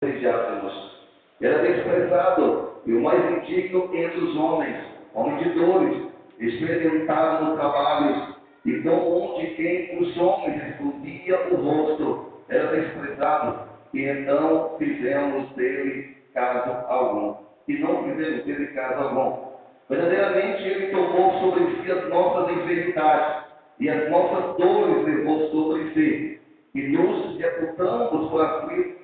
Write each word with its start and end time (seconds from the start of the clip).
desprezíssemos. 0.00 0.98
Era 1.40 1.58
desprezado 1.58 2.72
e 2.86 2.92
o 2.92 3.00
mais 3.00 3.38
indigno 3.38 3.90
entre 3.92 4.18
os 4.18 4.36
homens, 4.36 4.76
homem 5.14 5.36
de 5.38 5.50
dores, 5.50 6.02
experimentado 6.38 7.44
no 7.44 7.56
trabalho, 7.56 8.34
e 8.64 8.80
com 8.80 8.90
um 8.90 9.40
de 9.40 9.46
quem 9.54 9.98
os 10.00 10.16
homens 10.16 10.62
escondia 10.68 11.48
o 11.50 11.56
rosto, 11.56 12.32
era 12.48 12.66
desprezado, 12.68 13.68
e 13.94 14.04
então 14.04 14.76
fizemos 14.78 15.50
dele 15.54 16.16
caso 16.34 16.86
algum. 16.88 17.34
E 17.66 17.78
não 17.78 18.04
fizemos 18.04 18.44
dele 18.44 18.66
caso 18.68 19.02
algum. 19.02 19.48
Verdadeiramente 19.88 20.62
ele 20.62 20.86
tomou 20.88 21.32
sobre 21.40 21.82
si 21.82 21.90
as 21.90 22.08
nossas 22.08 22.56
enfermidades, 22.56 23.48
e 23.80 23.88
as 23.88 24.10
nossas 24.10 24.56
dores 24.56 25.04
levou 25.04 25.50
sobre 25.50 25.90
si, 25.92 26.40
e 26.74 26.82
nos 26.88 27.36
sepultamos 27.36 28.30
por 28.30 28.44
aflito 28.44 28.97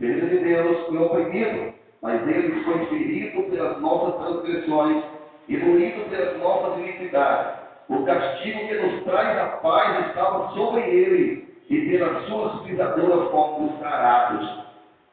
Filho 0.00 0.30
de 0.30 0.38
Deus 0.38 0.86
foi 0.86 0.96
oprimido, 0.96 1.74
mas 2.00 2.26
ele 2.26 2.64
foi 2.64 2.86
ferido 2.86 3.42
pelas 3.50 3.78
nossas 3.82 4.14
transgressões 4.24 5.04
e 5.46 5.58
moído 5.58 6.08
pelas 6.08 6.38
nossas 6.38 6.78
iniquidades. 6.78 7.60
O 7.86 8.02
castigo 8.06 8.66
que 8.66 8.74
nos 8.76 9.04
traz 9.04 9.36
a 9.36 9.46
paz 9.58 10.06
estava 10.06 10.48
sobre 10.54 10.80
ele, 10.80 11.54
e 11.68 11.90
pelas 11.90 12.24
suas 12.24 12.62
pisaduras 12.62 13.30
fomos 13.30 13.78
sarados. 13.78 14.64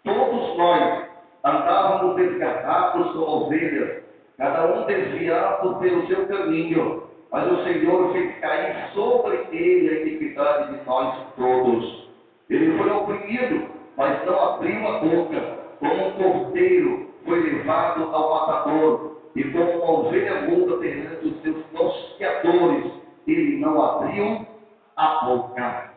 Todos 0.06 0.58
nós 0.58 1.04
andávamos 1.44 2.16
desgarrados 2.16 3.12
como 3.12 3.26
ovelhas, 3.26 4.04
cada 4.38 4.74
um 4.74 4.86
desviado 4.86 5.76
pelo 5.80 6.08
seu 6.08 6.26
caminho, 6.28 7.04
mas 7.30 7.52
o 7.52 7.62
Senhor 7.66 8.14
fez 8.14 8.40
cair 8.40 8.90
sobre 8.94 9.36
ele 9.52 9.90
a 9.90 10.02
iniquidade 10.04 10.78
de 10.78 10.86
nós 10.86 11.14
todos. 11.36 12.08
Ele 12.50 12.78
foi 12.78 12.90
oprimido, 12.90 13.77
mas 13.98 14.24
não 14.26 14.54
abriu 14.54 14.88
a 14.88 15.00
boca, 15.00 15.58
como 15.80 16.08
um 16.08 16.12
cordeiro 16.12 17.08
foi 17.26 17.42
levado 17.42 18.04
ao 18.14 18.30
matador, 18.30 19.18
e 19.36 19.44
como 19.46 19.72
uma 19.72 19.92
ovelha 20.00 20.42
muda 20.42 20.78
perante 20.78 21.28
os 21.28 21.42
seus 21.42 21.64
tosqueadores, 21.74 22.92
ele 23.28 23.58
não 23.58 23.84
abriu 23.84 24.46
a 24.96 25.26
boca. 25.26 25.92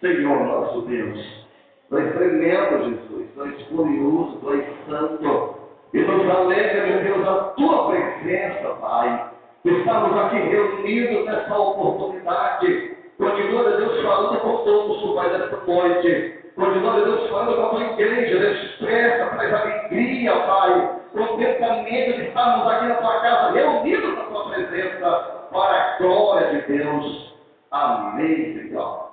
Senhor 0.00 0.40
nosso 0.40 0.82
Deus, 0.82 1.46
tu 1.88 1.98
és 1.98 2.12
tremendo, 2.14 2.84
Jesus, 2.84 3.26
tu 3.34 3.42
és 3.42 3.68
glorioso, 3.68 4.38
tu 4.40 4.52
és 4.52 4.66
santo, 4.88 5.54
e 5.94 6.00
nos 6.00 6.28
alegra, 6.28 6.86
meu 6.86 7.02
Deus, 7.02 7.28
a 7.28 7.34
tua 7.56 7.88
presença, 7.88 8.68
Pai. 8.80 9.30
Estamos 9.64 10.18
aqui 10.18 10.36
reunidos 10.36 11.24
nessa 11.24 11.56
oportunidade. 11.56 12.96
Continua, 13.16 13.76
Deus, 13.76 14.02
falando 14.02 14.40
conosco, 14.40 15.14
Pai, 15.14 15.38
nesta 15.38 15.56
noite. 15.64 16.43
Continua 16.54 16.92
Deus 16.92 17.30
falando 17.30 17.56
com 17.56 17.62
a 17.62 17.68
tua 17.70 17.84
igreja, 17.84 18.50
expressa, 18.50 19.26
traz 19.26 19.52
alegria, 19.52 20.36
Pai, 20.46 21.00
contentamento 21.12 22.16
de 22.16 22.26
estarmos 22.28 22.66
aqui 22.68 22.86
na 22.86 22.94
tua 22.94 23.20
casa, 23.20 23.52
reunidos 23.52 24.14
na 24.16 24.24
tua 24.24 24.50
presença, 24.50 25.10
para 25.50 25.94
a 25.94 25.98
glória 25.98 26.48
de 26.52 26.72
Deus. 26.72 27.34
Amém, 27.72 28.68
Senhor. 28.68 29.10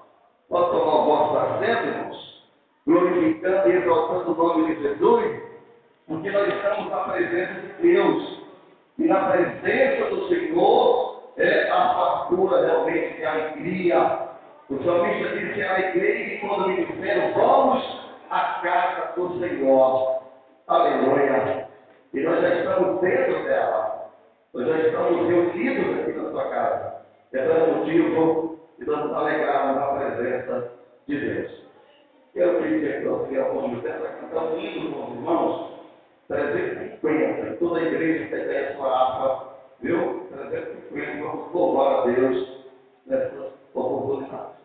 Pode 0.49 0.69
tomar 0.69 0.95
o 0.95 1.05
vosso 1.05 1.37
assento, 1.37 1.87
irmãos, 1.87 2.43
glorificando 2.85 3.69
e 3.69 3.75
exaltando 3.75 4.31
o 4.31 4.35
nome 4.35 4.75
de 4.75 4.81
Jesus, 4.83 5.41
porque 6.07 6.29
nós 6.29 6.47
estamos 6.47 6.91
na 6.91 6.97
presença 6.97 7.53
de 7.53 7.81
Deus. 7.81 8.41
E 8.99 9.03
na 9.05 9.19
presença 9.31 10.09
do 10.11 10.27
Senhor 10.27 11.23
é 11.37 11.71
a 11.71 11.93
fartura 11.95 12.65
realmente 12.67 13.17
de 13.17 13.25
alegria, 13.25 14.30
o 14.71 14.83
salmista 14.85 15.35
disse 15.35 15.61
à 15.63 15.79
igreja 15.79 16.47
quando 16.47 16.69
me 16.69 16.85
disseram, 16.85 17.33
vamos 17.33 17.83
à 18.29 18.61
casa 18.63 19.13
do 19.17 19.37
Senhor. 19.39 20.21
Aleluia. 20.67 21.67
E 22.13 22.19
nós 22.21 22.41
já 22.41 22.55
estamos 22.55 23.01
dentro 23.01 23.43
dela. 23.43 24.09
Nós 24.53 24.67
já 24.67 24.79
estamos 24.79 25.27
reunidos 25.27 25.99
aqui 25.99 26.13
na 26.13 26.29
sua 26.31 26.49
casa. 26.49 27.05
É 27.33 27.45
pelo 27.45 27.75
motivo 27.75 28.59
de 28.79 28.85
nos 28.85 29.13
alegrarmos 29.13 29.75
na 29.75 29.87
presença 29.87 30.71
de 31.05 31.19
Deus. 31.19 31.61
Eu 32.33 32.61
queria 32.61 33.01
que 33.01 33.07
você, 33.07 33.39
ao 33.39 33.53
longo 33.53 33.81
dessa 33.81 34.07
canção, 34.07 34.57
indo 34.57 34.93
com 34.93 35.03
os 35.03 35.17
irmãos, 35.17 35.71
350. 36.29 37.57
Toda 37.57 37.77
a 37.77 37.83
igreja 37.83 38.29
tem 38.29 38.57
a 38.57 38.75
sua 38.77 39.53
viu? 39.81 40.27
350. 40.31 41.23
Vamos 41.23 41.53
louvar 41.53 41.93
a 41.93 42.05
Deus 42.05 42.65
nessa 43.05 43.51
oportunidade. 43.73 44.60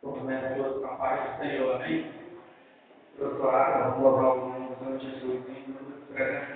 Cumprimento 0.00 0.56
todos 0.56 0.80
com 0.80 0.86
a 0.86 0.96
paz 0.96 1.30
do 1.30 1.42
Senhor, 1.42 1.74
amém? 1.74 2.10
Doutorado, 3.18 3.90
vamos 3.90 4.02
louvar 4.02 4.30
o 4.32 4.48
nome 4.48 4.68
do 4.68 4.76
Senhor 4.78 4.98
Jesus, 4.98 5.48
em 5.50 5.68
número 5.68 6.06
350, 6.14 6.55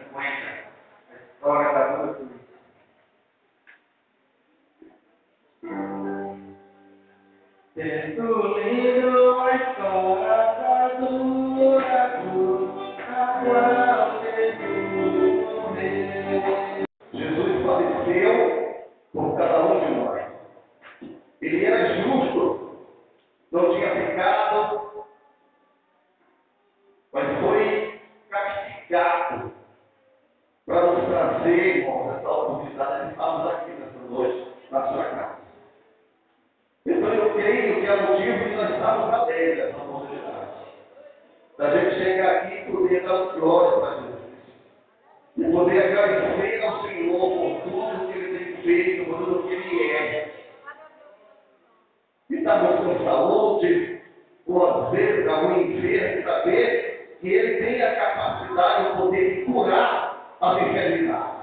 algum 55.41 55.61
enfermo, 55.61 56.23
saber 56.25 57.17
que 57.21 57.29
Ele 57.29 57.65
tem 57.65 57.83
a 57.83 57.95
capacidade, 57.95 58.91
o 58.91 58.97
poder 58.97 59.35
de 59.35 59.45
curar 59.45 60.37
as 60.41 60.63
enfermidades. 60.63 61.41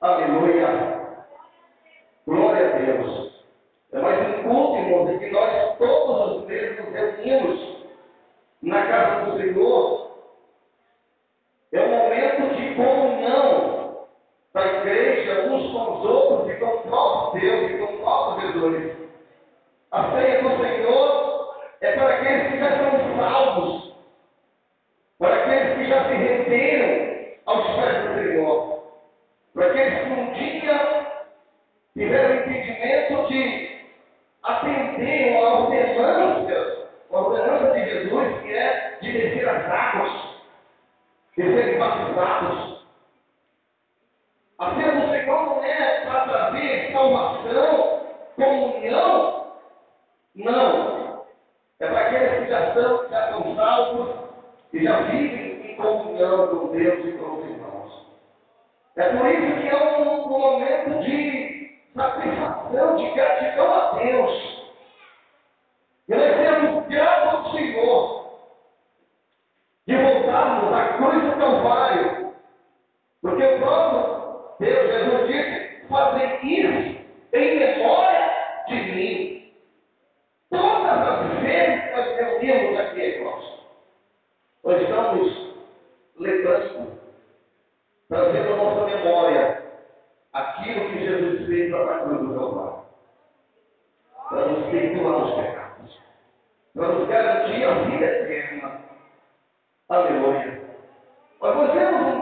Aleluia. 0.00 1.00
Glória 2.26 2.66
a 2.66 2.78
Deus. 2.78 3.44
É 3.92 3.98
mais 3.98 4.38
um 4.38 4.42
culto, 4.42 4.76
irmãos, 4.76 5.18
que 5.18 5.30
nós 5.30 5.78
todos 5.78 6.36
os 6.36 6.46
meses 6.46 6.78
nos 6.78 6.92
reunimos 6.94 7.86
na 8.62 8.86
casa 8.86 9.30
do 9.30 9.38
Senhor. 9.38 10.10
É 11.72 11.80
um 11.82 11.88
momento 11.88 12.54
de 12.56 12.74
comunhão 12.74 14.06
da 14.52 14.66
igreja 14.66 15.50
uns 15.50 15.72
com 15.72 15.98
os 15.98 16.04
outros 16.04 16.50
e 16.50 16.58
com 16.58 16.66
o 16.66 16.80
próprio 16.80 17.40
Deus 17.40 17.70
e 17.70 17.78
com 17.78 17.94
o 17.94 17.98
próprio 17.98 18.52
Jesus. 18.52 18.96
A 19.92 20.10
ceia 20.12 20.42
do 20.42 20.62
Senhor 20.62 21.19
é 21.80 21.92
para 21.92 22.14
aqueles 22.14 22.52
que 22.52 22.58
já 22.58 22.76
são 22.76 23.16
salvos, 23.16 23.89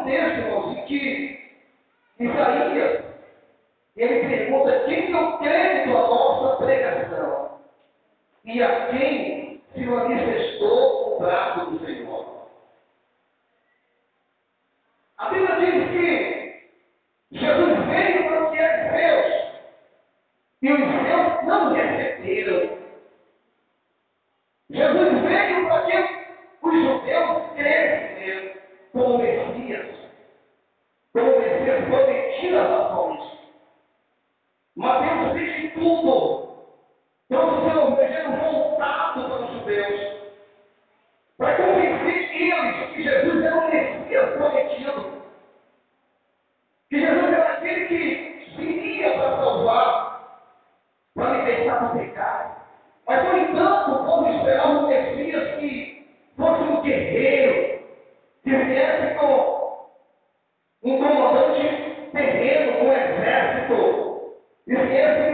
texto, 0.09 0.39
irmãos, 0.39 0.77
em 0.77 0.85
que 0.87 1.39
Isaías, 2.19 3.05
ele 3.97 4.29
pergunta 4.29 4.85
quem 4.87 5.11
eu 5.11 5.39
creio 5.39 5.97
a 5.97 6.01
nossa 6.09 6.57
pregação 6.65 7.61
e 8.45 8.63
a 8.63 8.87
quem 8.87 9.63
se 9.75 9.81
manifestou 9.85 11.17
o 11.17 11.19
braço 11.21 11.71
do 11.71 11.85
Senhor. 11.85 12.49
A 15.19 15.31
Bíblia 15.31 15.57
diz 15.57 15.91
que 15.91 17.39
Jesus 17.39 17.87
veio 17.87 18.25
para 18.29 18.45
o 18.45 18.51
que 18.51 18.59
é 18.59 18.91
Deus 18.91 19.39
e 20.63 20.73
os 20.73 20.79
seus 20.79 21.45
não 21.45 21.73
receberam. 21.75 22.79
Jesus 24.71 25.23
veio 25.23 25.69
para 25.69 25.87
que 25.87 26.19
os 26.63 26.75
judeus 26.75 27.53
crescem 27.55 28.53
como 28.93 29.19
Messias 29.19 29.48
obedecer 31.21 31.87
prometidas 31.87 32.71
a 32.71 32.95
todos. 32.95 33.39
Mateus 34.77 35.35
diz 35.35 35.75
tudo. 35.75 36.49
Todo 37.29 37.59
o 37.59 37.71
seu 37.71 37.89
evangelho 37.89 38.37
voltado 38.41 39.29
para 39.29 39.45
os 39.45 39.51
judeus. 39.53 40.08
Yeah. 64.99 65.28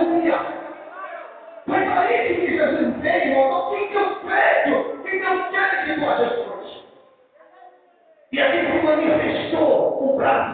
aleluia. 0.00 0.40
Mas 1.66 1.98
aí 1.98 2.34
que 2.34 2.56
Jesus 2.56 2.96
veio, 3.00 3.32
irmão, 3.32 3.70
quem 3.70 3.88
que 3.88 3.96
eu 3.96 4.16
creio? 4.20 5.02
Quem 5.02 5.18
que 5.20 5.26
quero 5.50 5.84
que? 5.84 6.84
E 8.32 8.40
aqui 8.40 8.58
se 8.58 8.86
manifestou 8.86 10.14
o 10.14 10.16
braço. 10.16 10.49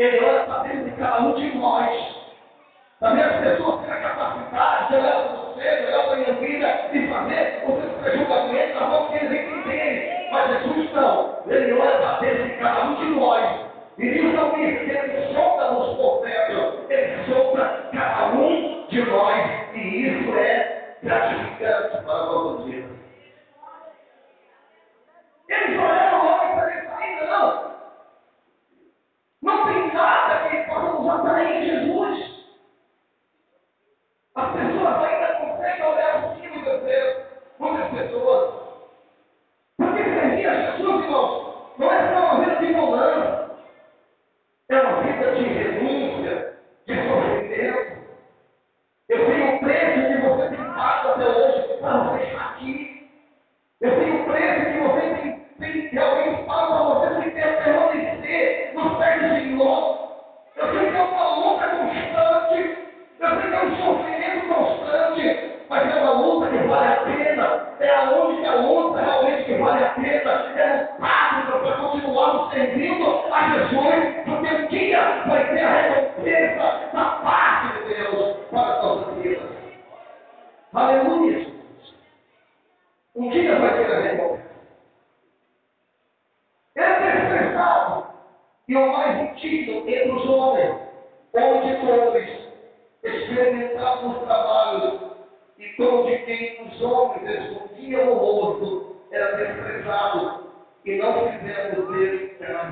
Ele 0.00 0.18
ora 0.24 0.44
para 0.44 0.62
dentro 0.62 0.84
de 0.86 0.92
cada 0.92 1.26
um 1.26 1.34
de 1.34 1.54
nós. 1.58 2.09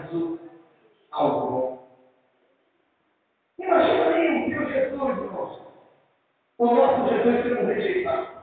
prejuízo 0.09 0.39
algum. 1.11 1.79
Imagina 3.59 4.07
aí 4.07 4.43
o 4.43 4.45
que 4.47 4.59
o 4.59 4.69
Jesus, 4.69 5.19
irmãos, 5.19 5.63
o 6.59 6.67
nosso 6.67 7.09
Jesus 7.09 7.35
é 7.37 7.43
sendo 7.43 7.67
rejeitado. 7.67 8.38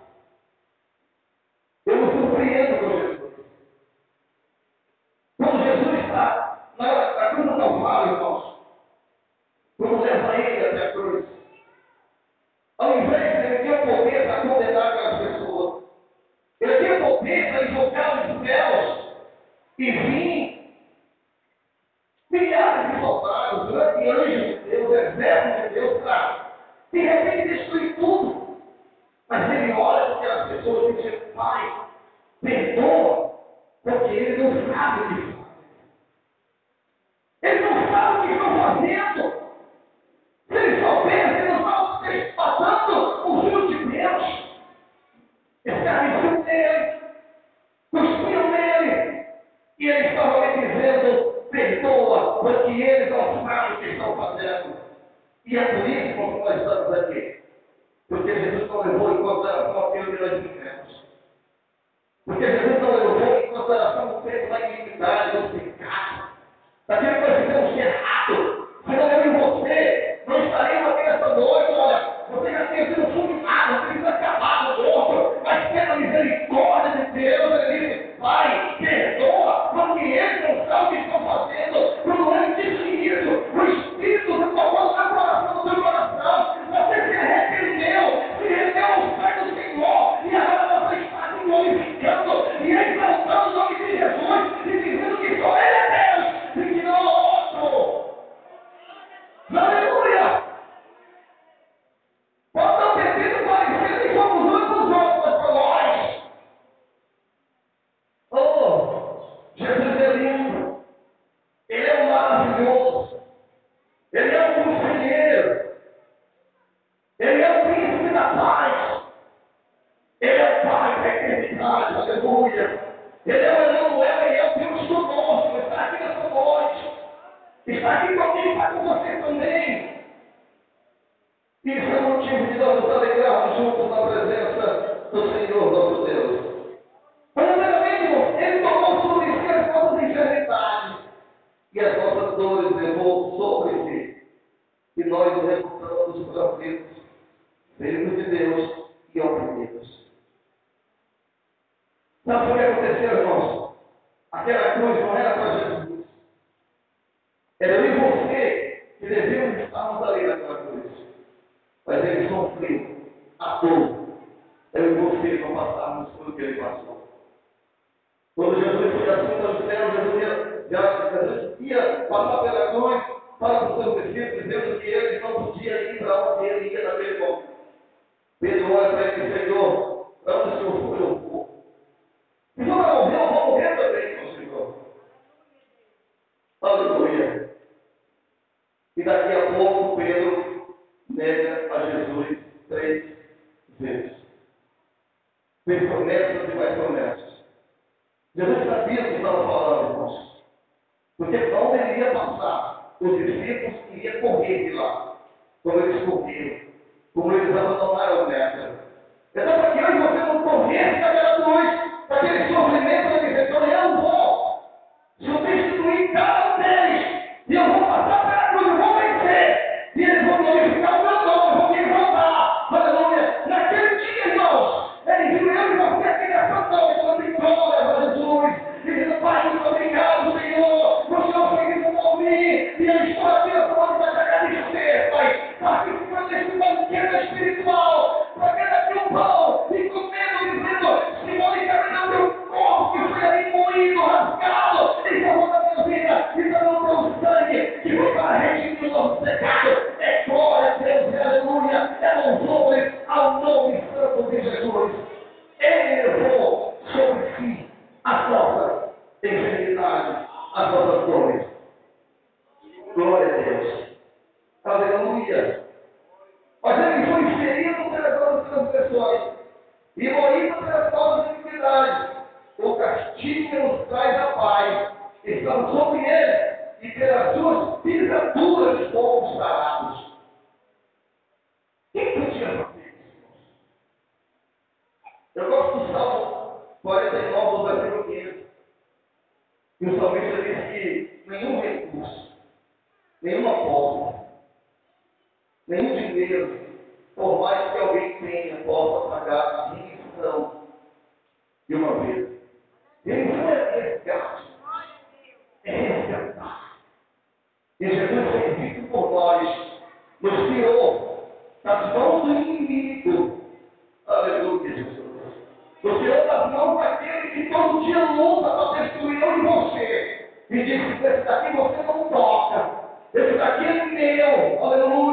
e 320.55 320.63
disse: 320.63 321.05
Esse 321.05 321.25
daqui 321.25 321.55
você 321.55 321.79
é 321.79 321.83
não 321.83 322.09
toca, 322.09 322.71
esse 323.13 323.37
daqui 323.37 323.65
é 323.65 323.85
meu, 323.85 324.63
aleluia. 324.63 325.04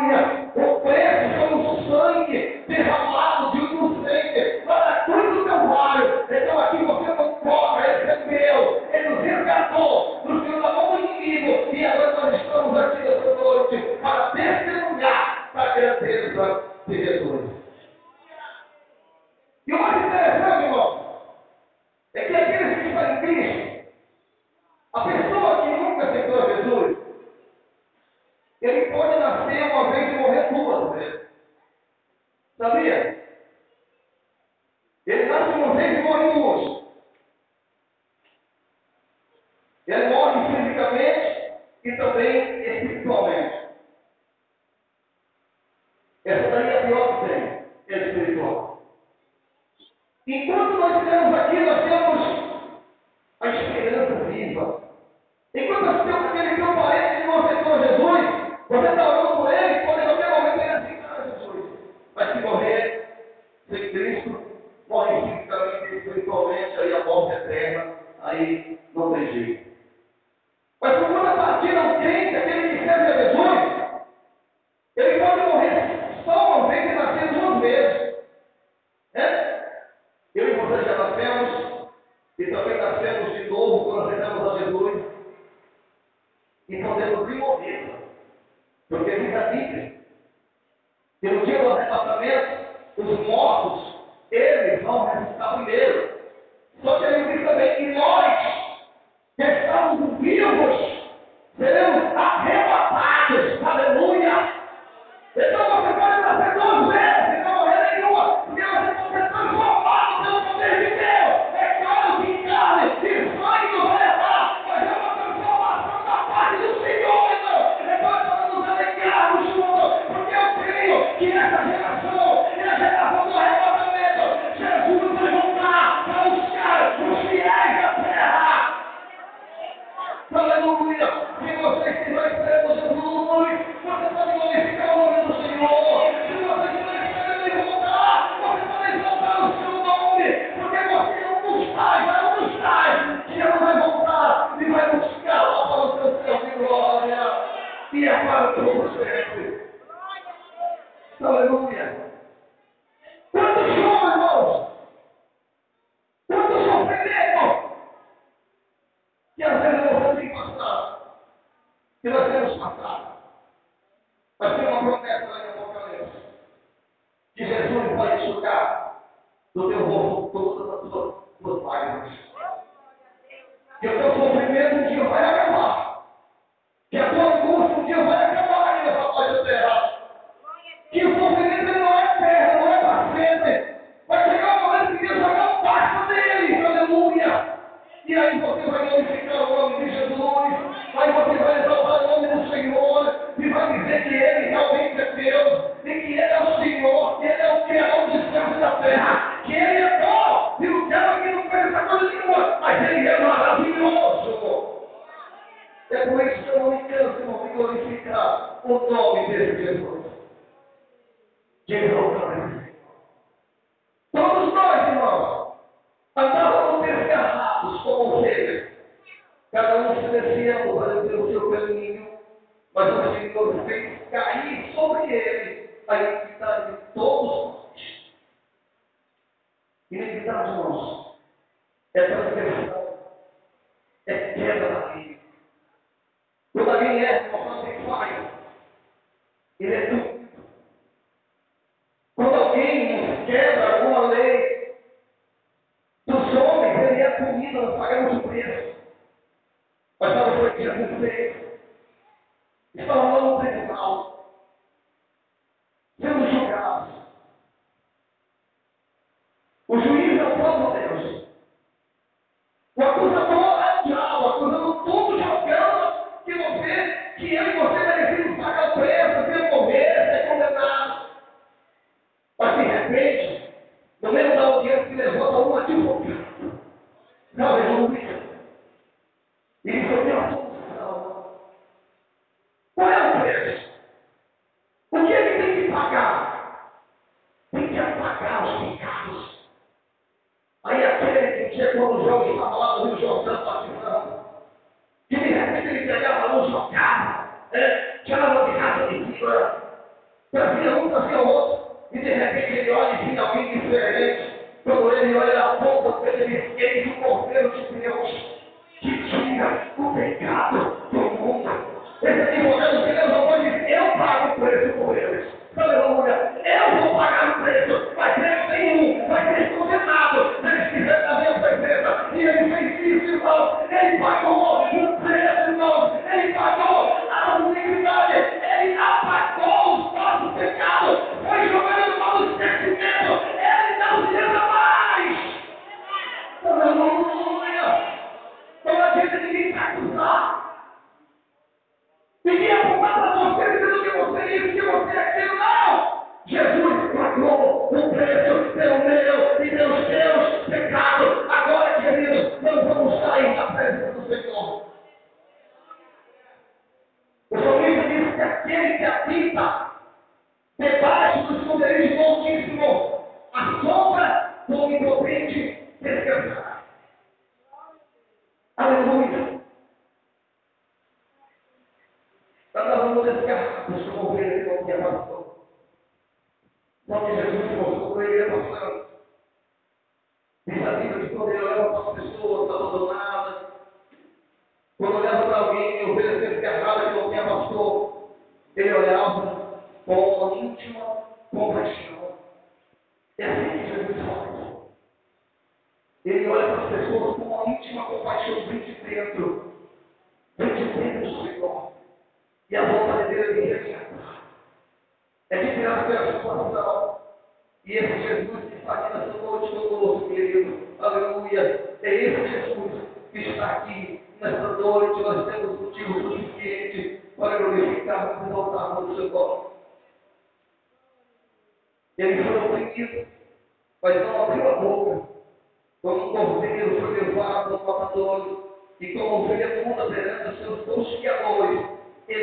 fazer 220.93 221.15
o 221.15 221.26
seu 221.28 221.50
caminho 221.50 222.11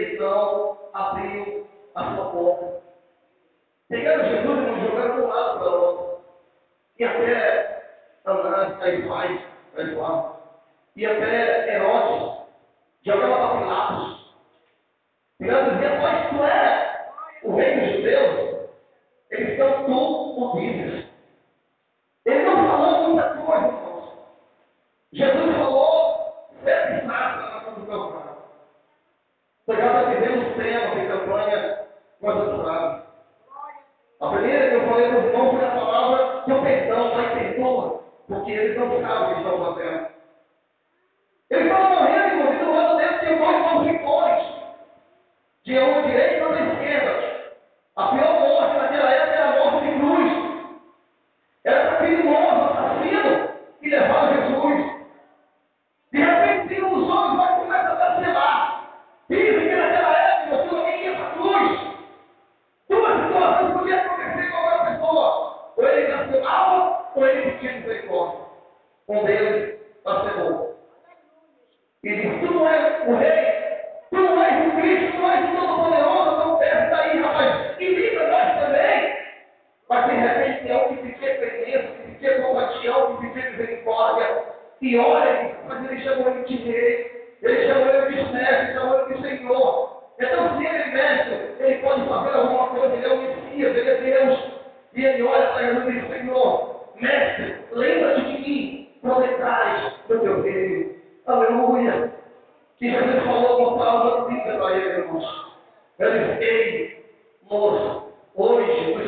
então 0.03 0.77
abriu 0.93 1.67
a 1.95 2.15
sua 2.15 2.25
porta. 2.31 2.81
Pegaram 3.89 4.29
Jesus 4.29 4.57
e 4.57 4.61
nos 4.61 4.81
jogaram 4.81 5.15
de 5.15 5.21
um 5.21 5.27
lado 5.27 5.59
para 5.59 5.69
o 5.69 5.81
outro. 5.81 6.19
E 6.99 7.03
até 7.03 7.83
Anás, 8.25 8.77
Caifás, 8.79 9.41
Caifás. 9.75 10.25
E 10.95 11.05
até 11.05 11.58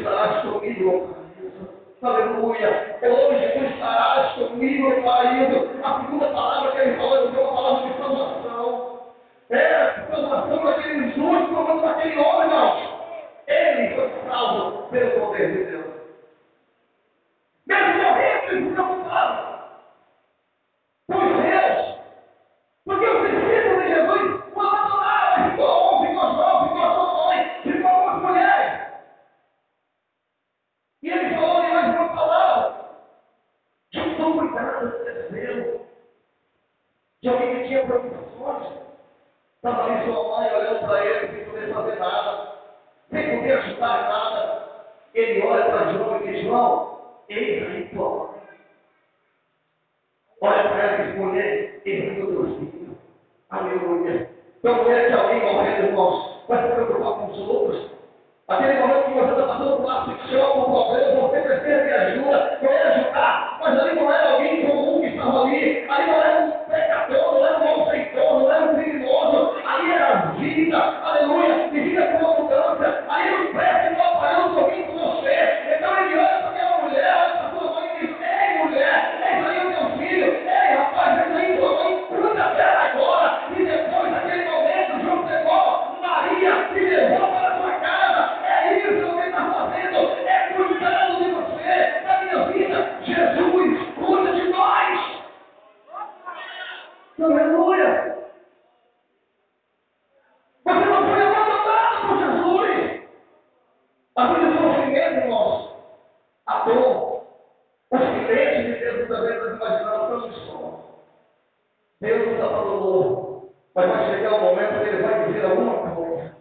estarás 0.01 0.41
comigo. 0.41 1.15
Aleluia. 2.01 2.97
Hoje 3.03 3.49
tu 3.49 3.65
estarás 3.65 4.33
comigo, 4.33 5.01
marido. 5.01 5.69
A 5.83 6.01
segunda 6.01 6.27
palavra 6.29 6.71
que 6.71 6.77
ele 6.79 6.97
falou 6.97 7.17
é 7.17 7.29
uma 7.29 7.53
palavra 7.53 7.87
de 7.87 7.97
salvação. 7.99 8.99
É, 9.51 9.93
salvação 10.09 10.65
daquele 10.65 11.11
justo, 11.11 11.53
salvação 11.53 11.89
aquele 11.89 12.19
homem, 12.19 12.49
não. 12.49 13.01
Ele 13.47 13.95
foi 13.95 14.11
salvo 14.27 14.87
pelo 14.89 15.11
poder 15.11 15.51
de 15.51 15.63
Deus. 15.65 15.90
olha 45.51 45.65
para 45.65 45.93
João 45.93 46.21
e 46.21 46.27
diz: 46.27 46.41
João, 46.43 46.97
eis 47.29 47.63
a 47.63 47.77
hipócrita. 47.77 48.41
Olha 50.41 50.69
para 50.69 50.83
ela 50.83 51.03
e 51.03 51.07
diz: 51.07 51.15
mulher, 51.17 51.81
eis 51.85 52.23
o 52.23 52.27
teu 52.27 52.45
filho. 52.45 52.97
Aleluia. 53.49 54.29
Então, 54.59 54.75
mulher 54.75 55.07
de 55.07 55.13
alguém 55.13 55.41
morrendo, 55.41 55.87
irmãos, 55.87 56.43
vai 56.47 56.67
se 56.67 56.75
preocupar 56.75 57.13
com 57.13 57.31
os 57.31 57.39
outros. 57.49 57.91
Aquele 58.47 58.79
momento 58.79 59.05
que 59.05 59.13
você 59.13 59.31
está 59.31 59.47
passando 59.47 59.77
por 59.77 59.85
uma 59.85 60.01
aflição, 60.01 60.51
por 60.51 60.59
um 60.59 60.71
problema, 60.71 61.21
você 61.21 61.41
precisa 61.41 61.83
de 61.83 61.91
ajuda, 61.91 62.57
quer 62.59 62.87
ajudar, 62.87 63.57
mas 63.61 63.79
ali 63.79 63.95
não 63.95 64.11
era 64.11 64.33
alguém 64.33 64.67
comum 64.67 64.99
que 64.99 65.07
estava 65.07 65.43
ali, 65.43 65.85
ali 65.89 66.05
não 66.07 66.21
era 66.21 66.40
apenas 109.41 109.57
imaginar 109.57 109.95
o 109.95 110.07
tanto 110.07 110.29
de 110.29 110.45
som. 110.45 110.81
Deus 111.99 112.27
está 112.31 112.49
falando, 112.49 113.49
mas 113.75 113.89
vai 113.89 114.11
chegar 114.11 114.35
um 114.35 114.41
momento 114.41 114.79
que 114.79 114.89
ele 114.89 115.03
vai 115.03 115.25
dizer 115.25 115.45
alguma 115.45 115.95
coisa. 115.95 116.35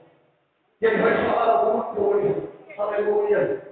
E 0.80 0.86
ele 0.86 1.02
vai 1.02 1.26
falar 1.26 1.52
alguma 1.52 1.84
coisa. 1.94 2.48
Aleluia. 2.78 3.69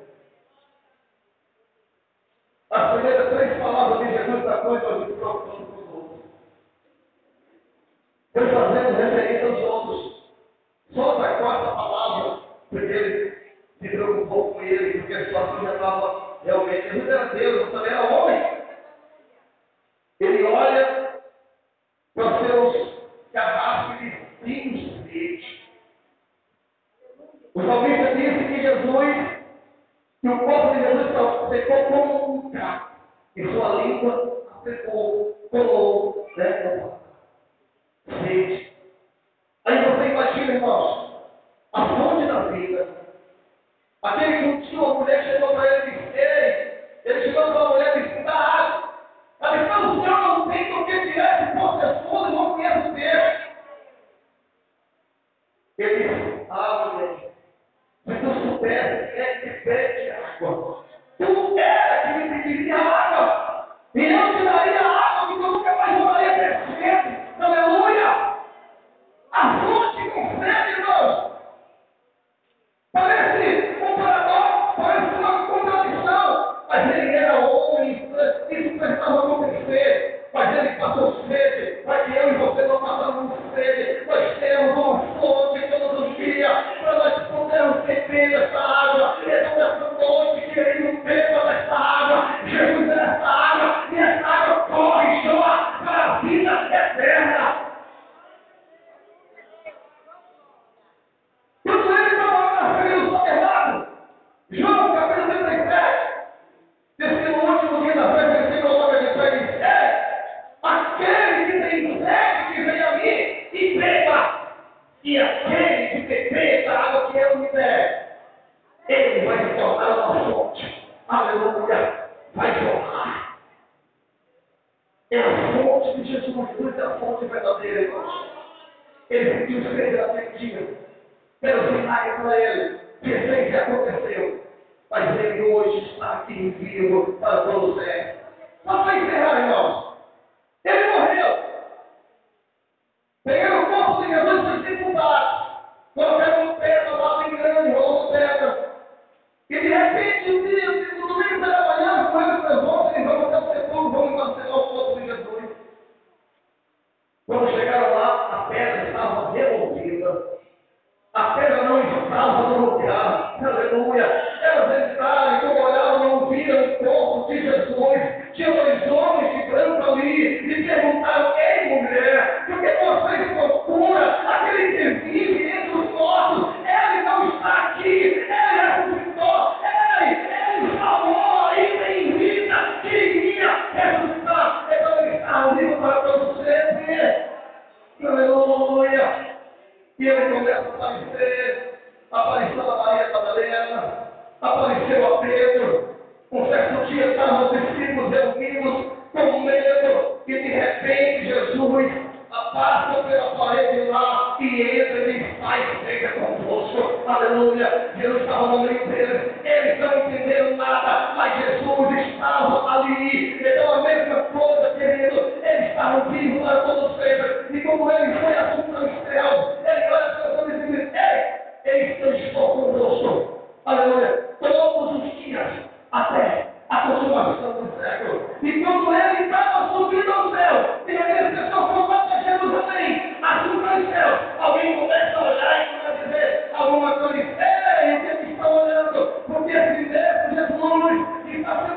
Jerusalém 207.96 208.48
não 208.48 208.72
inteiro, 208.72 209.34
eles 209.44 209.80
não 209.80 209.98
entenderam 209.98 210.56
nada, 210.56 211.14
mas 211.16 211.38
Jesus 211.38 212.06
estava 212.08 212.68
ali. 212.70 213.40
Então 213.40 213.72
a 213.72 213.82
mesma 213.82 214.22
coisa, 214.24 214.74
querido, 214.78 215.32
eles 215.42 215.70
estava 215.70 216.00
vivo 216.10 216.44
lá 216.44 216.60
todos 216.62 216.96
sempre. 217.02 217.58
E 217.58 217.60
como 217.62 217.90
ele 217.90 218.14
foi 218.20 218.36
assunto 218.36 218.76
ao 218.76 219.04
céus, 219.04 219.58
ele 219.64 219.92
olha 219.92 220.14
para 220.14 220.30
todos 220.36 220.54
e 220.54 220.66
diz: 220.66 220.94
Ei, 220.94 222.00
eles 222.00 222.26
estão 222.26 222.48
conosco. 222.48 223.38
Aleluia, 223.64 224.28
todos 224.40 225.02
os 225.02 225.24
dias, 225.24 225.46
até 225.92 226.47
a 226.70 226.76
consumação 226.80 227.52
do 227.52 227.80
século. 227.80 228.30
E 228.42 228.64
quando 228.64 228.92
ele 228.92 229.24
estava 229.24 229.72
subindo 229.72 230.12
ao 230.12 230.30
céu, 230.30 230.82
e 230.86 230.96
aqueles 230.96 231.38
pessoas 231.38 231.66
foram 231.66 231.86
para 231.86 232.22
Jerusalém, 232.22 233.16
assunto 233.22 233.66
aos 233.66 233.88
céus, 233.88 234.20
alguém 234.38 234.78
começa 234.78 235.18
a 235.18 235.22
olhar 235.22 235.62
e 235.62 235.78
começa 235.78 235.88
a 235.88 236.04
dizer 236.04 236.50
alguma 236.54 236.92
coisa. 236.92 237.16
Ei, 237.16 237.96
o 237.96 238.00
que 238.00 238.06
eles 238.06 238.30
estão 238.30 238.64
olhando? 238.64 239.06
Porque 239.26 239.52
esse 239.52 239.88
mesmo 239.88 240.34
Jesus 240.34 241.17
Então. 241.38 241.68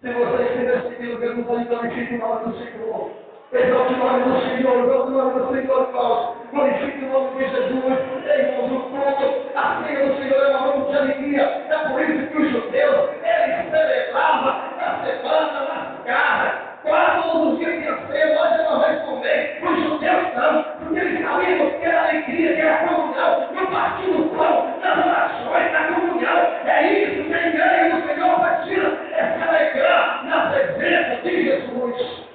Se 0.00 0.08
você 0.14 0.42
estiver 0.44 0.82
seguindo 0.82 1.20
Jesus, 1.20 1.50
aí 1.50 1.64
glorifique 1.66 2.14
o 2.14 2.18
nome 2.18 2.44
do 2.46 2.58
Senhor. 2.58 3.29
Exalte 3.52 3.94
o 3.94 3.96
nome 3.96 4.22
do 4.22 4.40
Senhor, 4.42 4.84
exalte 4.84 5.08
o 5.08 5.10
nome 5.10 5.40
do 5.40 5.48
Senhor, 5.48 5.88
irmãos. 5.88 6.36
Glorifique 6.52 7.04
o 7.04 7.08
nome 7.08 7.30
de 7.36 7.50
Jesus. 7.50 7.98
Irmãos, 8.30 8.70
o 8.70 8.80
culto, 8.90 9.26
a 9.56 9.82
ceia 9.82 10.06
do 10.06 10.22
Senhor 10.22 10.44
é 10.44 10.48
uma 10.50 10.66
noite 10.66 10.90
de 10.92 10.96
alegria. 10.96 11.42
É 11.68 11.78
por 11.88 12.00
isso 12.00 12.26
que 12.28 12.38
os 12.38 12.52
judeus, 12.52 13.10
eles 13.24 13.70
celebravam 13.72 14.54
na 14.78 15.04
semana, 15.04 15.60
nas 15.66 16.04
casas. 16.04 16.52
Quase 16.84 17.22
todos 17.22 17.52
os 17.52 17.58
dias 17.58 17.72
tinha 17.72 17.98
ceia, 18.06 18.40
hoje 18.40 18.60
ela 18.60 18.78
vai 18.78 19.00
comer. 19.04 19.58
Os 19.64 19.82
judeus 19.82 20.34
não, 20.36 20.62
porque 20.62 21.00
eles 21.00 21.24
sabiam 21.24 21.70
que 21.70 21.84
era 21.86 22.02
alegria, 22.02 22.54
que 22.54 22.60
era 22.60 22.86
comunhão, 22.86 23.48
no 23.52 23.66
partido 23.66 24.12
do 24.12 24.36
pão, 24.36 24.78
nas 24.80 25.06
orações, 25.06 25.72
na 25.72 25.84
comunhão. 25.88 26.38
É 26.66 26.92
isso 26.92 27.24
que 27.24 27.34
a 27.34 27.48
igreja 27.48 27.96
do 27.96 28.14
Senhor 28.14 28.40
precisa, 28.40 28.98
é 29.10 29.24
se 29.24 29.42
alegrar 29.42 30.24
na 30.24 30.50
presença 30.52 31.16
de 31.22 31.42
Jesus. 31.42 32.29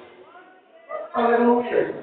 Aleluia. 1.16 1.94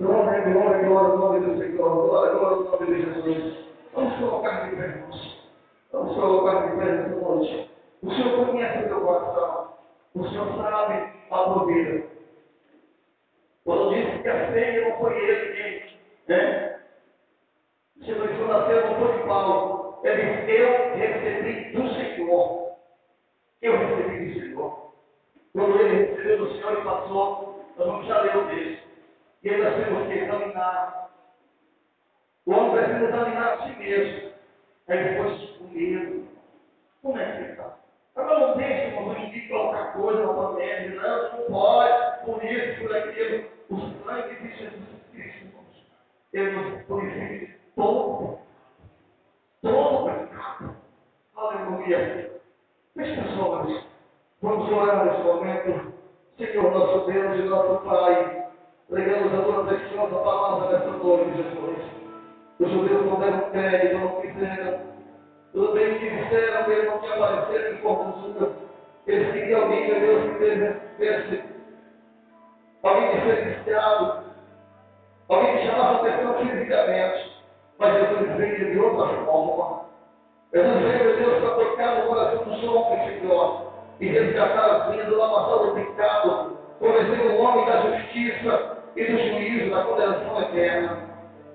Glória, 0.00 0.40
glória, 0.40 0.82
glória, 0.82 1.16
glória 1.16 1.40
do 1.40 1.56
Senhor. 1.56 2.08
Glória, 2.08 2.34
glória, 2.34 2.64
glória 2.64 2.86
de 2.86 3.02
Jesus. 3.04 3.68
Vamos 3.94 4.18
colocar 4.18 4.68
de 4.68 4.74
pé, 4.74 4.86
irmãos. 4.86 5.50
Vamos 5.92 6.14
colocar 6.16 6.66
de 6.66 6.76
pé 6.76 6.84
nessa 6.84 7.14
noite. 7.14 7.70
O 8.02 8.10
Senhor 8.10 8.46
conhece 8.46 8.78
o 8.78 8.88
teu 8.88 9.00
coração. 9.02 9.74
O 10.16 10.28
Senhor 10.30 10.48
sabe 10.56 11.12
a 11.30 11.44
tua 11.44 11.66
vida. 11.66 12.06
Quando 13.64 13.94
disse 13.94 14.18
que 14.20 14.28
a 14.28 14.52
ceia 14.52 14.88
não 14.88 14.98
foi 14.98 15.16
ele 15.16 15.52
quem, 15.54 15.98
né? 16.26 16.80
Jesus 18.00 18.36
foi 18.36 18.48
na 18.48 18.66
ceia, 18.66 18.86
não 18.88 18.98
foi 18.98 19.16
de 19.16 19.28
Paulo. 19.28 20.00
Ele 20.02 20.22
disse, 20.22 20.50
eu 20.50 20.96
recebi 20.96 21.72
do 21.72 21.88
Senhor. 21.94 22.72
Eu 23.62 23.76
recebi 23.76 24.26
do 24.26 24.40
Senhor. 24.40 24.92
Quando 25.52 25.80
ele 25.80 26.04
recebeu 26.04 26.38
do 26.38 26.52
Senhor 26.54 26.72
e 26.72 26.82
passou, 26.82 27.49
nós 27.80 27.88
vamos 27.88 28.06
já 28.06 28.20
ler 28.20 28.36
o 28.36 28.46
texto. 28.48 28.88
E 29.42 29.48
aí 29.48 29.62
nós 29.62 29.74
temos 29.74 30.06
que 30.06 30.12
examinar. 30.12 31.10
O 32.44 32.52
homem 32.52 32.72
precisa 32.72 33.06
examinar 33.06 33.54
a 33.54 33.62
si 33.62 33.76
mesmo. 33.78 34.32
Aí 34.88 35.04
depois 35.04 35.60
o 35.60 35.64
medo. 35.64 36.28
Como 37.00 37.18
é 37.18 37.24
que 37.24 37.42
ele 37.42 37.52
está? 37.52 37.78
Agora 38.16 38.48
não 38.48 38.56
deixe, 38.58 38.86
irmão, 38.88 39.14
ninguém 39.14 39.48
colocar 39.48 39.92
coisa 39.94 40.26
na 40.26 40.34
pandemia. 40.34 41.00
Não, 41.00 41.38
não 41.38 41.46
pode, 41.46 42.24
por 42.26 42.44
isso, 42.44 42.80
por 42.82 42.96
aquilo. 42.96 43.48
O 43.70 43.76
sangue 44.04 44.34
de 44.34 44.56
Jesus 44.58 44.88
Cristo, 45.12 45.46
irmãos. 45.46 45.86
Ele 46.34 46.50
nos 46.50 46.82
purifica 46.82 47.46
de 47.46 47.58
todo, 47.76 48.38
todo 49.62 50.04
pecado. 50.04 50.76
Aleluia. 51.34 52.30
Meus 52.94 53.18
pessoas, 53.18 53.84
vamos 54.42 54.70
orar 54.70 55.06
nesse 55.06 55.22
momento. 55.22 55.89
Senhor, 56.46 56.72
nosso 56.72 57.06
Deus 57.06 57.38
e 57.38 57.42
nosso 57.42 57.84
Pai, 57.84 58.46
pregamos 58.88 59.34
a 59.34 59.42
tua 59.42 59.64
preciosa 59.64 60.16
palavra 60.16 60.78
nessa 60.78 60.90
noite, 60.90 61.36
Jesus. 61.36 61.78
Os 62.58 62.70
judeus 62.70 63.06
não 63.06 63.20
deram 63.20 63.50
crédito, 63.50 63.98
não 63.98 64.20
quiseram. 64.22 64.80
Tudo 65.52 65.72
bem 65.74 65.98
que 65.98 66.08
disseram 66.08 66.64
que 66.64 66.70
ele 66.70 66.88
não 66.88 66.98
tinha 67.00 67.14
aparecido 67.14 67.74
em 67.74 67.76
formosura. 67.78 68.52
Eles 69.06 69.32
queriam 69.32 69.62
alguém, 69.62 69.86
meu 69.86 70.00
Deus, 70.00 70.22
que 70.22 70.38
devesse 70.38 71.44
alguém 72.82 73.10
diferenciado, 73.10 74.24
alguém 75.28 75.56
que 75.58 75.66
chamasse 75.66 76.08
a 76.08 76.14
atenção 76.14 76.34
fisicamente. 76.38 77.42
Mas 77.78 77.94
Jesus 77.94 78.36
veio 78.36 78.72
de 78.72 78.78
outra 78.78 79.24
forma. 79.24 79.80
Jesus 80.54 80.82
veio, 80.82 81.04
meu 81.04 81.16
Deus, 81.16 81.44
para 81.44 81.64
tocar 81.64 81.94
no 81.98 82.06
coração 82.08 82.44
dos 82.44 82.64
homens, 82.64 83.20
Senhor, 83.20 83.69
e 84.00 84.08
resgatar 84.08 84.76
as 84.76 84.90
vidas 84.90 85.06
do 85.06 85.18
lamaçal 85.18 85.66
do 85.66 85.74
pecado, 85.74 86.58
convencer 86.78 87.20
o 87.26 87.36
homem 87.38 87.66
da 87.66 87.80
justiça 87.82 88.78
e 88.96 89.04
do 89.04 89.18
juízo, 89.18 89.70
da 89.70 89.84
condenação 89.84 90.40
eterna. 90.40 90.98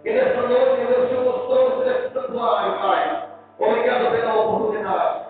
E 0.05 0.11
nessa 0.11 0.41
noite, 0.41 0.81
meu 0.81 1.03
o 1.03 1.07
Senhor 1.07 1.23
nos 1.23 1.47
trouxe 1.47 1.89
nesse 1.89 2.13
santuário, 2.13 2.79
Pai. 2.79 3.29
Obrigado 3.57 4.11
pela 4.11 4.35
oportunidade. 4.35 5.25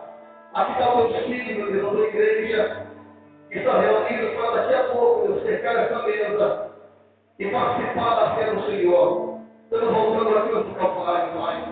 Aqui 0.53 0.71
está 0.73 0.93
o 0.93 1.07
teu 1.07 1.21
filho, 1.23 1.55
meu 1.55 1.71
Deus, 1.71 1.85
a 1.85 1.89
tua 1.91 2.07
igreja, 2.07 2.87
que 3.49 3.59
está 3.59 3.79
reunida 3.79 4.27
para 4.35 4.51
daqui 4.51 4.73
a 4.73 4.83
pouco, 4.83 5.27
Deus, 5.27 5.43
cercar 5.43 5.75
essa 5.77 6.03
mesa 6.03 6.71
e 7.39 7.45
participar 7.47 8.15
da 8.15 8.35
fé 8.35 8.51
do 8.51 8.61
Senhor. 8.63 9.39
Estamos 9.63 9.93
voltando 9.93 10.37
aqui 10.37 10.51
no 10.51 10.75
Calvário, 10.75 11.39
Pai. 11.39 11.63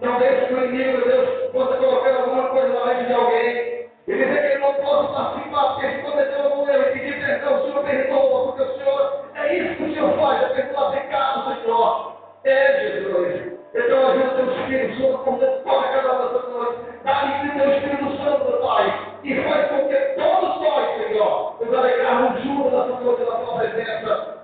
Não 0.00 0.18
deixe 0.18 0.46
que 0.46 0.54
o 0.54 0.64
inimigo, 0.64 0.98
meu 0.98 1.06
Deus, 1.08 1.50
possa 1.52 1.76
colocar 1.76 2.14
alguma 2.14 2.48
coisa 2.50 2.68
na 2.68 2.86
mente 2.86 3.06
de 3.06 3.12
alguém 3.12 3.71
e 4.08 4.12
dizer 4.12 4.40
que 4.40 4.46
ele 4.46 4.58
não 4.58 4.74
participar 4.74 5.74
porque 5.74 5.86
ele 5.86 6.02
cometeu 6.02 6.42
algum 6.42 6.68
erro 6.68 6.82
e 6.82 6.92
pedir 6.92 7.24
perdão, 7.24 7.54
o 7.54 7.62
Senhor 7.66 7.84
perdoa, 7.84 8.46
porque 8.46 8.62
o 8.62 8.78
Senhor, 8.78 9.24
é 9.34 9.54
isso 9.54 9.76
que 9.76 9.82
o 9.84 9.94
Senhor 9.94 10.18
faz, 10.18 10.42
é 10.42 10.46
perdoar 10.54 10.92
pecado, 10.92 11.62
Senhor. 11.62 12.12
É, 12.44 12.80
Jesus. 12.80 13.52
Então 13.74 14.08
ajuda 14.08 14.34
teu 14.34 14.52
Espírito 14.52 15.00
Santo, 15.00 15.18
como 15.18 15.38
toca 15.38 15.88
cada 15.88 16.12
uma 16.12 16.28
dessas 16.28 16.52
noites. 16.52 16.78
Dá-lhe 17.04 17.50
teu 17.50 17.70
Espírito 17.70 18.16
Santo, 18.16 18.58
Pai. 18.60 19.12
E 19.22 19.42
faz 19.42 19.68
com 19.68 19.88
que 19.88 19.96
todos 20.16 20.60
nós, 20.60 20.96
Senhor, 20.96 21.56
nos 21.60 21.74
alegrarmos 21.74 22.42
juntos 22.42 22.72
nessa 22.72 23.00
noite 23.00 23.22
na 23.22 23.36
tua 23.36 23.58
presença, 23.58 24.41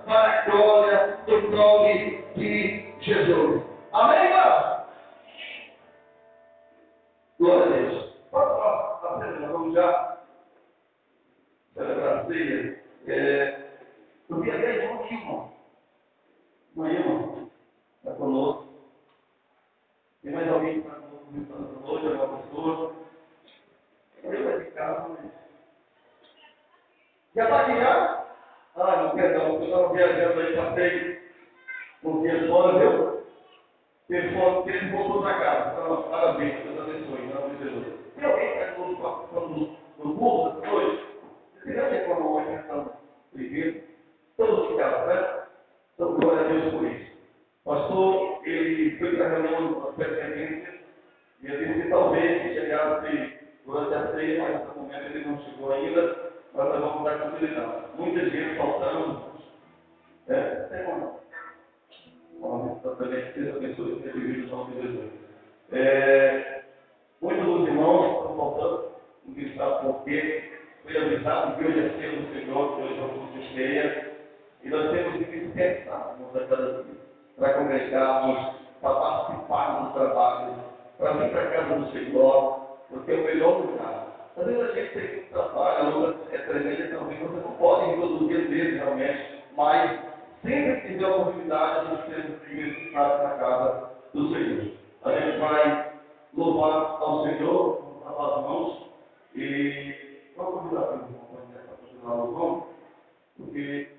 porque 103.59 103.98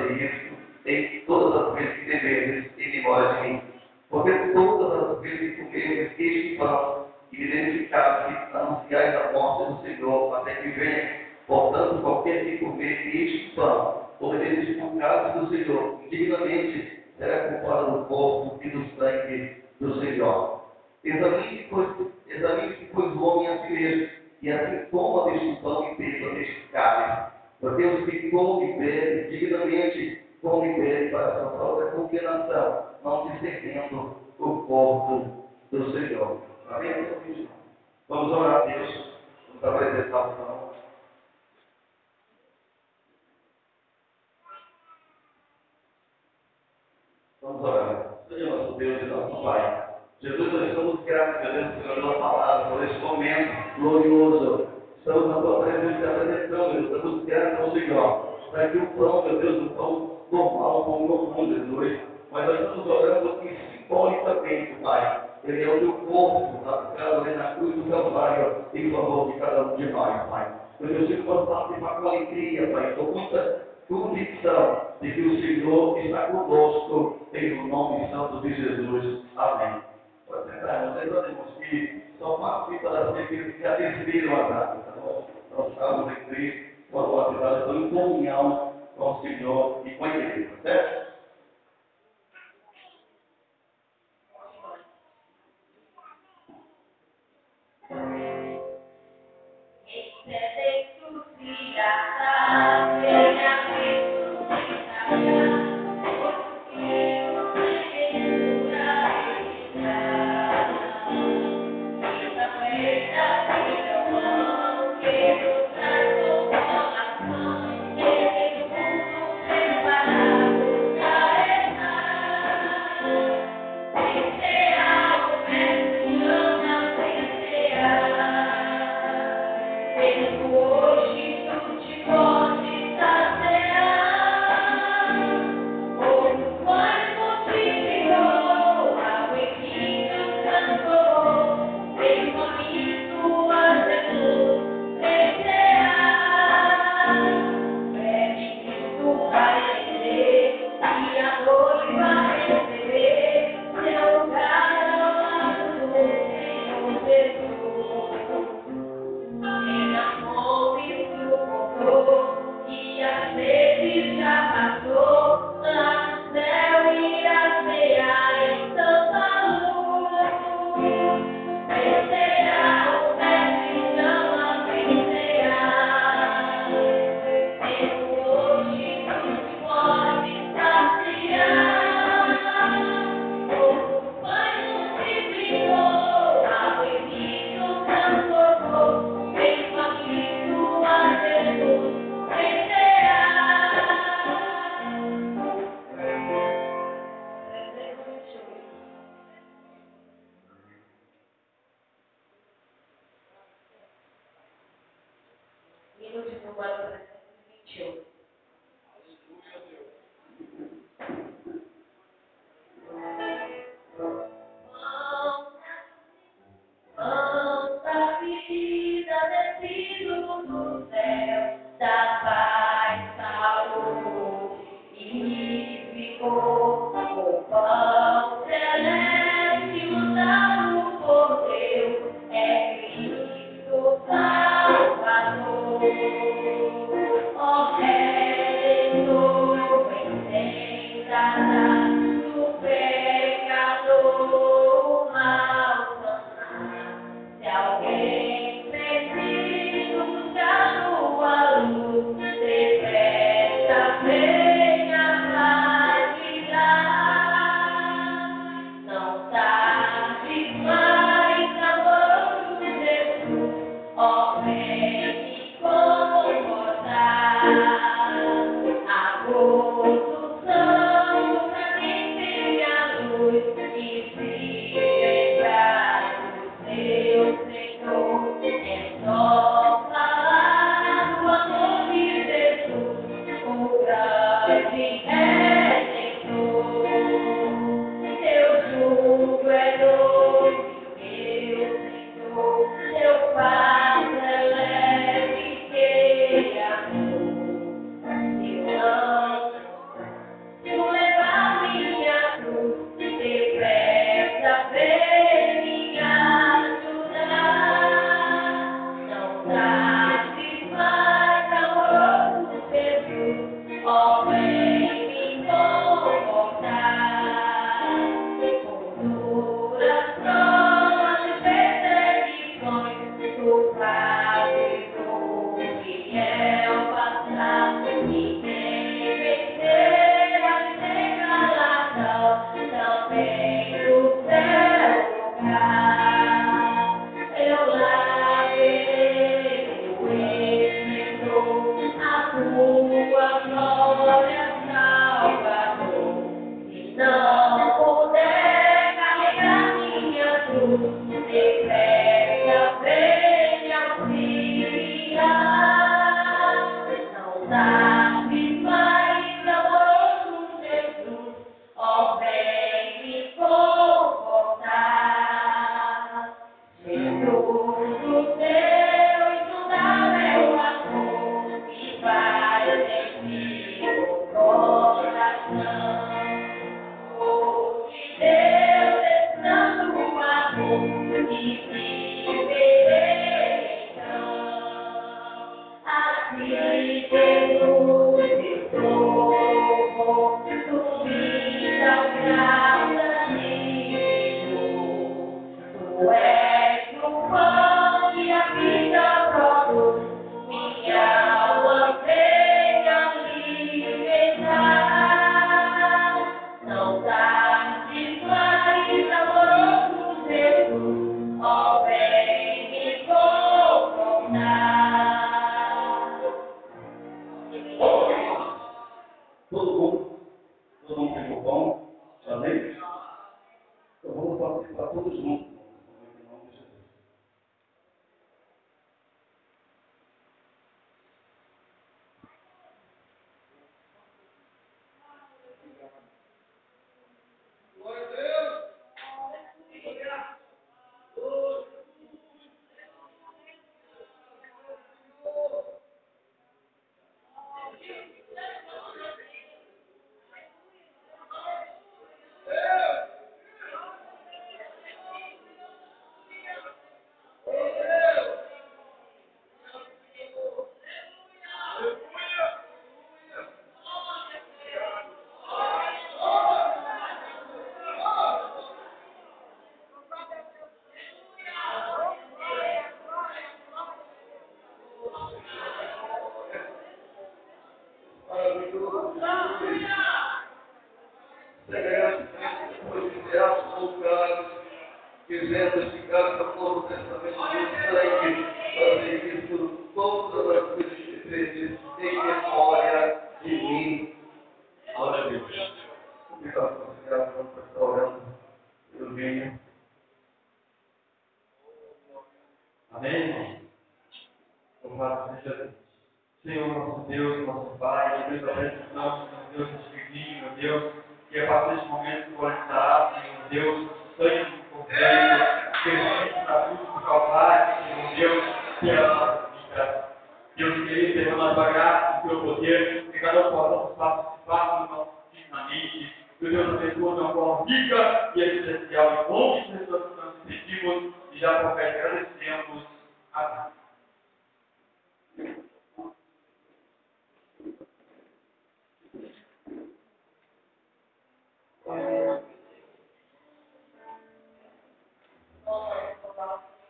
presença 0.06 0.56
apresentando, 0.86 1.56
estamos 1.56 1.75